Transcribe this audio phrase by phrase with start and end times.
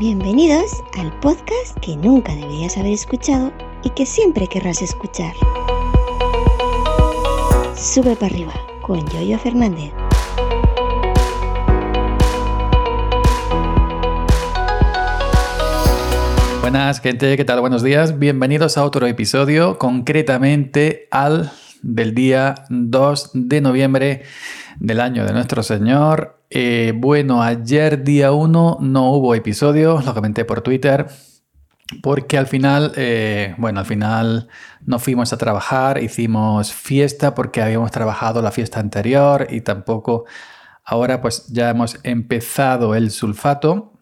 [0.00, 3.52] Bienvenidos al podcast que nunca deberías haber escuchado
[3.84, 5.34] y que siempre querrás escuchar.
[7.76, 9.92] Sube para arriba con Yoyo Fernández.
[16.62, 17.60] Buenas gente, ¿qué tal?
[17.60, 18.18] Buenos días.
[18.18, 24.22] Bienvenidos a otro episodio, concretamente al del día 2 de noviembre
[24.78, 26.39] del año de nuestro Señor.
[26.50, 31.06] Eh, bueno, ayer día 1 no hubo episodio, lo comenté por Twitter,
[32.02, 34.48] porque al final, eh, bueno, al final
[34.84, 40.24] no fuimos a trabajar, hicimos fiesta porque habíamos trabajado la fiesta anterior y tampoco
[40.84, 43.92] ahora pues ya hemos empezado el sulfato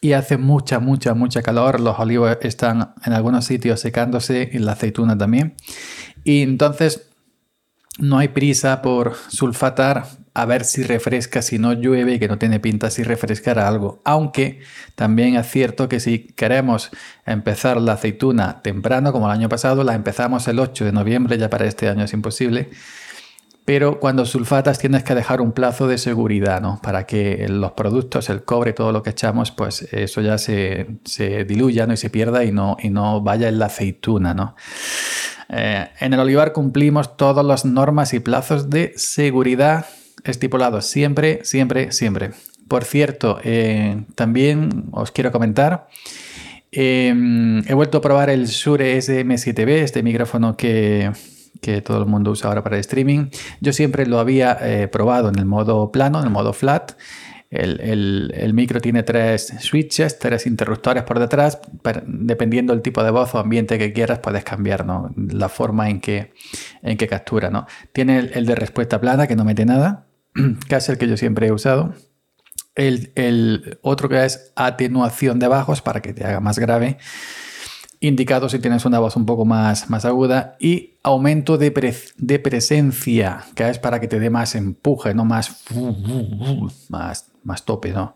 [0.00, 1.80] y hace mucha, mucha, mucha calor.
[1.80, 5.54] Los olivos están en algunos sitios secándose y la aceituna también.
[6.24, 7.08] Y entonces
[7.98, 10.06] no hay prisa por sulfatar
[10.38, 14.00] a ver si refresca, si no llueve que no tiene pinta si refrescará algo.
[14.04, 14.60] Aunque
[14.94, 16.90] también es cierto que si queremos
[17.26, 21.50] empezar la aceituna temprano, como el año pasado, la empezamos el 8 de noviembre, ya
[21.50, 22.70] para este año es imposible.
[23.64, 26.78] Pero cuando sulfatas tienes que dejar un plazo de seguridad, ¿no?
[26.80, 30.86] Para que los productos, el cobre, todo lo que echamos, pues eso ya se,
[31.48, 31.94] diluya ¿no?
[31.94, 34.54] y se pierda y no, y no vaya en la aceituna, ¿no?
[35.48, 39.86] Eh, en el olivar cumplimos todas las normas y plazos de seguridad
[40.24, 42.30] estipulados siempre, siempre, siempre.
[42.68, 45.88] Por cierto, eh, también os quiero comentar,
[46.70, 51.10] em, he vuelto a probar el Shure SM7B, este micrófono que,
[51.84, 53.30] todo el mundo usa ahora para el streaming.
[53.60, 56.92] Yo siempre lo había eh, probado en el modo plano, en el modo flat.
[57.50, 61.58] El, micro tiene tres switches, tres interruptores por detrás.
[62.06, 64.84] dependiendo del tipo de voz o ambiente que quieras, puedes cambiar
[65.16, 66.32] la forma en que,
[66.82, 67.50] en que captura.
[67.50, 67.66] ¿no?
[67.92, 70.07] Tiene el, de respuesta plana que no mete nada,
[70.68, 71.94] que es el que yo siempre he usado.
[72.74, 76.98] El, otro que es atenuación de bajos para que te haga más grave
[78.00, 83.44] indicado si tienes una voz un poco más, más aguda, y aumento de, de, presencia,
[83.56, 85.64] que es para que te dé más empuje, no más,
[86.88, 88.14] más, más tope, ¿no?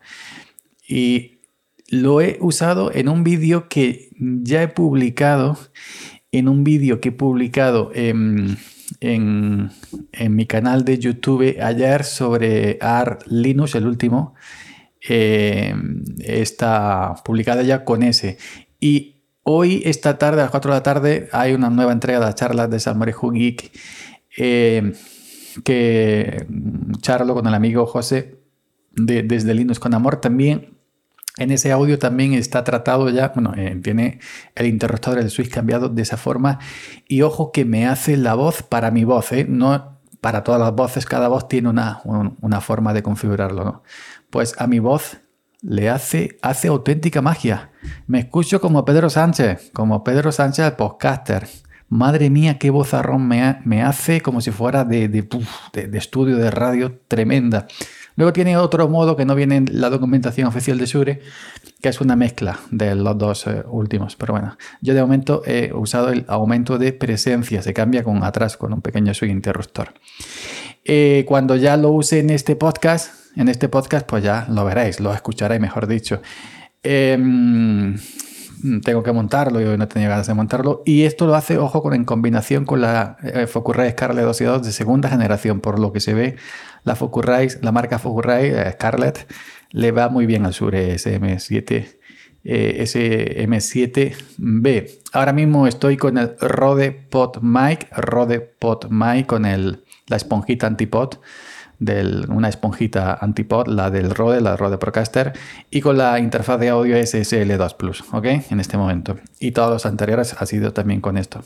[0.86, 1.41] Y
[1.88, 5.58] lo he usado en un vídeo que ya he publicado,
[6.30, 7.91] en un vídeo que he publicado
[9.00, 9.70] en,
[10.12, 14.34] en, mi canal de YouTube ayer sobre AR Linux, el último,
[15.08, 15.75] eh,
[16.20, 18.38] está publicada ya con ese.
[18.80, 19.12] Y
[19.44, 22.36] Hoy, esta tarde, a las 4 de la tarde, hay una nueva entrega de las
[22.36, 23.72] charlas de Salmorejo Geek
[24.38, 24.92] eh,
[25.64, 26.47] que
[27.00, 28.38] charlo con el amigo José
[28.92, 30.20] de, desde Linux con Amor.
[30.20, 30.72] También
[31.38, 34.20] en ese audio también está tratado ya, bueno, eh, tiene
[34.54, 36.59] el interruptor del switch cambiado de esa forma.
[37.09, 39.47] Y ojo que me hace la voz para mi voz, ¿eh?
[39.48, 43.82] no para todas las voces, cada voz tiene una, una forma de configurarlo.
[44.31, 45.19] Pues a mi voz
[45.62, 47.71] le hace, hace auténtica magia.
[48.06, 51.48] Me escucho como Pedro Sánchez, como Pedro Sánchez el podcaster.
[51.88, 57.00] Madre mía, qué vozarrón me, me hace como si fuera de, de, estudio de radio
[57.06, 57.66] tremenda.
[58.16, 61.20] Luego tiene otro modo que no viene en la documentación oficial de Shure,
[61.80, 64.16] que es una mezcla de los dos eh, últimos.
[64.16, 68.56] Pero bueno, yo de momento he usado el aumento de presencia, se cambia con atrás
[68.56, 69.94] con un pequeño swing interruptor.
[70.84, 75.00] Eh, cuando ya lo use en este podcast, en este podcast, pues ya lo veréis,
[75.00, 76.20] lo escucharéis, mejor dicho.
[76.82, 77.96] Em,
[78.82, 80.82] tengo que montarlo, yo no tenía ganas de montarlo.
[80.84, 84.44] Y esto lo hace, ojo, con, en combinación con la eh, Focusrite Scarlett 2 y
[84.44, 86.36] 2 de segunda generación, por lo que se ve,
[86.84, 89.12] la Focusrite, la marca Focusrite eh,
[89.70, 91.98] le va muy bien al Sur SM7.
[92.44, 94.90] Eh, SM7B.
[95.12, 100.66] Ahora mismo estoy con el Rode Pod Mic, Rode Pod Mic con el, la esponjita
[100.66, 101.18] antipod
[101.84, 105.32] de una esponjita antipod, la del Rode, la Rode Procaster,
[105.70, 108.25] y con la interfaz de audio SSL2 Plus, ¿ok?
[108.50, 109.16] En este momento.
[109.41, 111.42] Y todos los anteriores ha sido también con esto.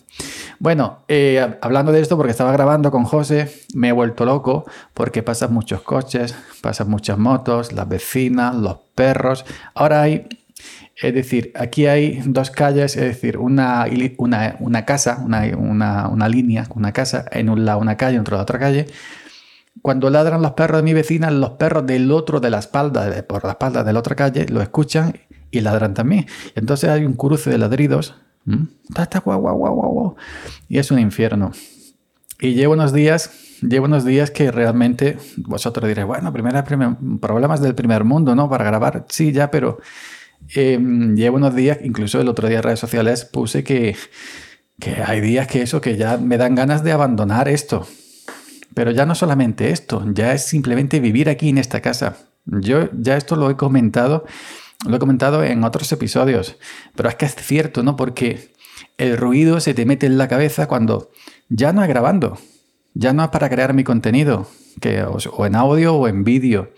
[0.58, 5.22] Bueno, eh, hablando de esto, porque estaba grabando con José, me he vuelto loco porque
[5.22, 9.44] pasan muchos coches, pasan muchas motos, las vecinas, los perros.
[9.74, 10.28] Ahora hay
[11.02, 13.86] es decir, aquí hay dos calles, es decir, una,
[14.58, 18.36] una, casa, una, una, una, línea, una casa, en un lado una calle, en otro
[18.36, 18.86] lado otra calle,
[19.86, 23.44] cuando ladran los perros de mi vecina, los perros del otro de la espalda, por
[23.44, 25.16] la espalda de la otra calle, lo escuchan
[25.52, 26.26] y ladran también.
[26.56, 28.16] Entonces hay un cruce de ladridos.
[30.68, 31.52] Y es un infierno.
[32.40, 33.30] Y llevo unos días,
[33.62, 36.64] llevo unos días que realmente vosotros diréis, bueno, primera,
[37.20, 38.50] problemas del primer mundo, ¿no?
[38.50, 39.78] Para grabar, sí, ya, pero
[40.56, 43.94] em, llevo unos días, incluso el otro día en redes sociales puse que,
[44.80, 47.86] que hay días que eso, que ya me dan ganas de abandonar esto.
[48.76, 52.18] Pero ya no solamente esto, ya es simplemente vivir aquí en esta casa.
[52.44, 54.26] Yo ya esto lo he comentado
[54.86, 56.58] Lo he comentado en otros episodios,
[56.94, 57.96] pero es que es cierto, ¿no?
[57.96, 58.52] Porque
[58.98, 61.10] el ruido se te mete en la cabeza cuando
[61.48, 62.36] ya no es grabando,
[62.92, 64.46] ya no es para crear mi contenido,
[64.82, 66.74] que, o en audio o en vídeo.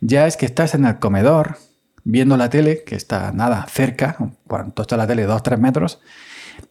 [0.00, 1.58] Ya es que estás en el comedor
[2.02, 4.16] viendo la tele, que está nada cerca,
[4.48, 6.00] cuando está la tele, dos, tres metros,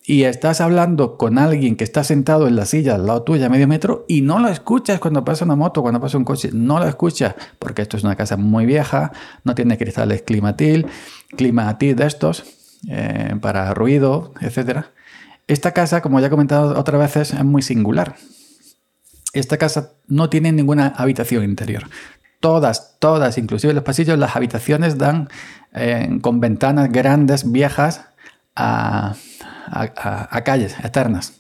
[0.08, 3.68] y estás hablando con alguien que está sentado en la silla al lado tuya, medio
[3.68, 6.88] metro, y no lo escuchas cuando pasa una moto, cuando pasa un coche, no lo
[6.88, 9.12] escuchas, porque esto es una casa muy vieja,
[9.44, 10.86] no tiene cristales climatil,
[11.36, 12.44] climatil de estos,
[12.88, 14.86] eh, para ruido, etc.
[15.48, 18.16] Esta casa, como ya he comentado otras veces, es muy singular.
[19.34, 21.90] Esta casa no tiene ninguna habitación interior.
[22.40, 25.30] Todas, todas, inclusive los pasillos, las habitaciones dan
[25.74, 28.06] eh, con ventanas grandes, viejas,
[28.56, 29.16] a,
[29.66, 31.34] a, calles externas.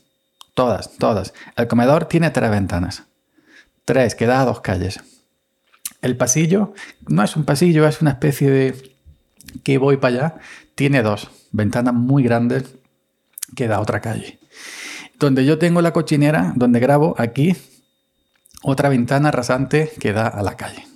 [0.54, 1.33] Todas, todas.
[1.56, 3.04] El comedor tiene tres ventanas.
[3.83, 5.01] Tres, que da a dos calles.
[6.01, 6.74] El pasillo
[7.07, 8.95] no es un pasillo, es una especie de
[9.63, 10.36] que voy para allá.
[10.75, 12.75] Tiene dos ventanas muy grandes
[13.56, 14.39] que da a otra calle.
[15.19, 17.56] Donde yo tengo la cochinera, donde grabo, aquí,
[18.63, 20.94] otra ventana rasante que da a la calle.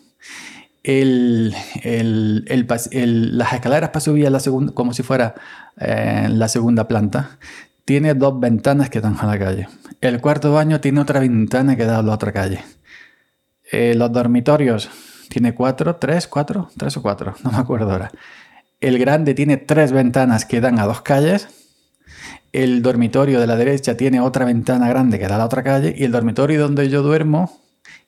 [0.83, 1.53] El,
[1.83, 5.35] las escaleras para subir a la segunda, como si fuera
[5.77, 7.37] eh, la segunda planta,
[7.85, 9.67] tiene dos ventanas que dan a la calle.
[10.01, 12.63] El cuarto baño tiene otra ventana que da a la otra calle.
[13.71, 14.89] Eh, los dormitorios
[15.29, 18.11] tiene cuatro, tres, cuatro, tres o cuatro, no me acuerdo ahora.
[18.79, 21.47] El grande tiene tres ventanas que dan a dos calles.
[22.51, 25.93] El dormitorio de la derecha tiene otra ventana grande que da a la otra calle.
[25.97, 27.59] Y el dormitorio donde yo duermo,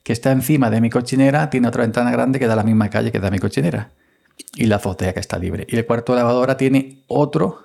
[0.03, 2.89] que está encima de mi cochinera, tiene otra ventana grande que da a la misma
[2.89, 3.89] calle que da mi cochinera
[4.55, 5.65] y la azotea que está libre.
[5.69, 7.63] Y el cuarto de lavadora tiene otro,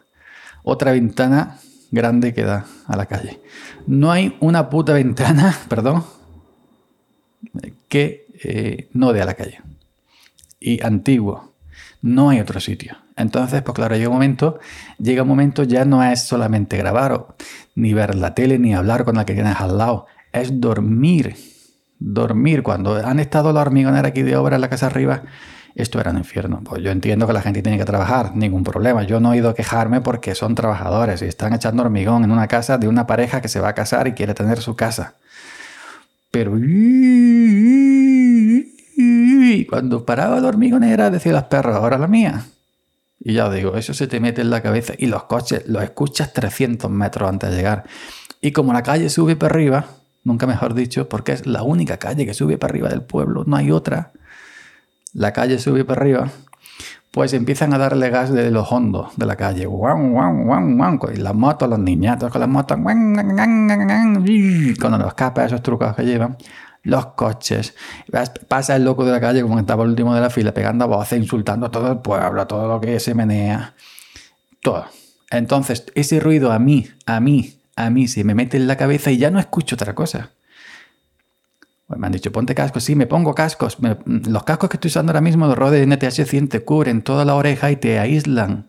[0.63, 1.59] otra ventana
[1.91, 3.41] grande que da a la calle.
[3.87, 6.05] No hay una puta ventana, perdón,
[7.89, 9.61] que eh, no dé a la calle.
[10.61, 11.53] Y antiguo.
[12.03, 12.97] No hay otro sitio.
[13.17, 14.61] Entonces, pues claro, llega un momento,
[14.99, 17.27] llega un momento ya no es solamente grabar,
[17.75, 20.07] ni ver la tele, ni hablar con la que tienes al lado.
[20.33, 21.35] Es dormir.
[21.99, 22.63] Dormir.
[22.63, 25.23] Cuando han estado los hormigoneros aquí de obra en la casa arriba,
[25.75, 26.63] esto era un infierno.
[26.65, 29.03] Pues yo entiendo que la gente tiene que trabajar, ningún problema.
[29.03, 32.49] Yo no he ido a quejarme porque son trabajadores y están echando hormigón en una
[32.49, 35.15] casa de una pareja que se va a casar y quiere tener su casa.
[36.31, 36.53] Pero
[39.69, 42.47] cuando paraba la hormigonera decía los perros, ahora la mía.
[43.21, 46.33] Y ya digo, eso se te mete en la cabeza y los coches los escuchas
[46.33, 47.85] 300 metros antes de llegar.
[48.41, 49.87] Y como la calle sube para arriba,
[50.27, 53.57] nunca mejor dicho, porque es la única calle que sube para arriba del pueblo, no
[53.57, 54.13] hay otra
[55.17, 56.29] la calle sube para arriba,
[57.11, 59.67] pues empiezan a darle gas de los hondos de la calle.
[59.67, 62.77] Y las motos, los niñatos con las motos,
[64.79, 66.37] con los capas, esos trucos que llevan,
[66.83, 67.75] los coches.
[68.47, 71.19] Pasa el loco de la calle como estaba el último de la fila, pegando voces,
[71.19, 73.75] insultando a todo el pueblo, a todo lo que se menea.
[74.61, 74.85] Todo.
[75.31, 79.11] Entonces, ese ruido a mí, a mí, a mí se me mete en la cabeza
[79.13, 80.31] y ya no escucho otra cosa.
[81.87, 82.83] Pues me han dicho, ponte cascos.
[82.83, 83.77] Sí, me pongo cascos.
[84.07, 87.37] los cascos que estoy usando ahora mismo, los Rode NTH 100, te cubren toda la
[87.37, 88.67] oreja y te aíslan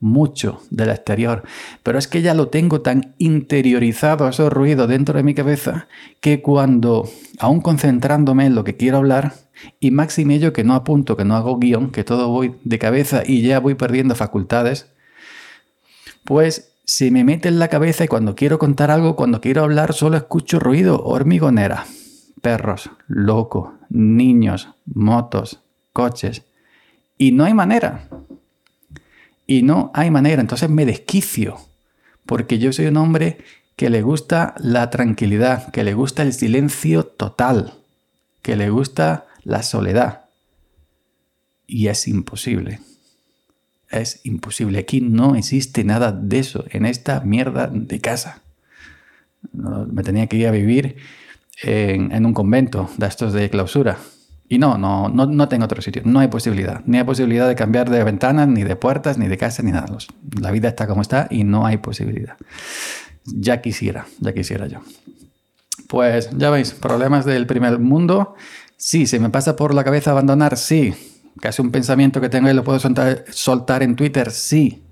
[0.00, 1.44] mucho del exterior.
[1.82, 5.86] Pero es que ya lo tengo tan interiorizado esos ruidos dentro de mi cabeza
[6.20, 7.08] que cuando,
[7.38, 9.34] aún concentrándome en lo que quiero hablar,
[9.80, 13.22] y máxime yo que no apunto, que no hago guion, que todo voy de cabeza
[13.24, 14.86] y ya voy perdiendo facultades,
[16.24, 19.92] pues se me mete en la cabeza y cuando quiero contar algo, cuando quiero hablar,
[19.92, 21.84] solo escucho ruido hormigonera
[22.46, 26.44] perros, locos, niños, motos, coches.
[27.18, 28.08] Y no hay manera.
[29.48, 30.40] Y no hay manera.
[30.40, 31.56] Entonces me desquicio.
[32.24, 33.38] Porque yo soy un hombre
[33.74, 37.74] que le gusta la tranquilidad, que le gusta el silencio total,
[38.42, 40.26] que le gusta la soledad.
[41.66, 42.78] Y es imposible.
[43.90, 44.78] Es imposible.
[44.78, 48.42] Aquí no existe nada de eso en esta mierda de casa.
[49.52, 50.96] me tenía que ir a vivir
[51.62, 53.98] en, un convento de estos de clausura.
[54.48, 56.02] Y no, no, no, no tengo otro sitio.
[56.04, 56.82] No hay posibilidad.
[56.86, 59.86] Ni hay posibilidad de cambiar de ventanas, ni de puertas, ni de casa, ni nada.
[60.40, 62.36] La vida está como está y no hay posibilidad.
[63.24, 64.80] Ya quisiera, ya quisiera yo.
[65.88, 68.34] Pues ya veis, problemas del primer mundo.
[68.76, 70.94] Sí, se me pasa por la cabeza abandonar, sí.
[71.40, 74.84] Casi un pensamiento que tengo y lo puedo soltar, en Twitter, sí.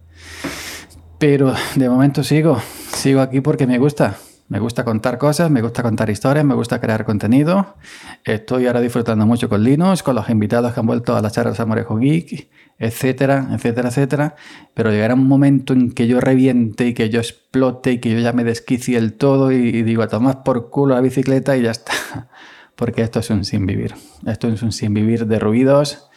[1.18, 2.60] Pero de momento sigo,
[2.92, 4.16] sigo aquí porque me gusta.
[4.46, 7.76] Me gusta contar cosas, me gusta contar historias, me gusta crear contenido.
[8.24, 11.58] Estoy ahora disfrutando mucho con Linux, con los invitados que han vuelto a las charlas
[11.60, 14.34] Amorejo Geek, etcétera, etcétera, etcétera.
[14.74, 18.18] Pero llegará un momento en que yo reviente y que yo explote y que yo
[18.18, 21.70] ya me desquicie el todo y, digo, a tomar por culo la bicicleta y ya
[21.70, 21.92] está.
[22.76, 23.94] Porque esto es un sin vivir.
[24.26, 26.10] Esto es un sin vivir de ruidos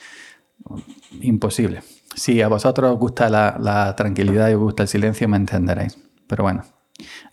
[1.21, 1.81] imposible.
[2.15, 5.97] si a vosotros os gusta la, tranquilidad y os gusta el silencio, me entenderéis.
[6.27, 6.63] Pero bueno,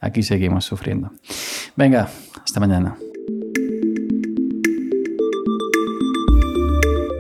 [0.01, 1.11] aquí seguimos sufriendo.
[1.77, 2.09] Venga,
[2.45, 2.97] hasta mañana.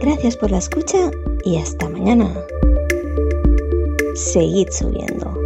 [0.00, 1.11] Gracias por la escucha
[1.44, 2.30] y hasta mañana.
[4.14, 5.43] Seguid subiendo.